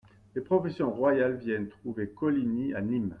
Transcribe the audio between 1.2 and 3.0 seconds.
viennent trouver Coligny à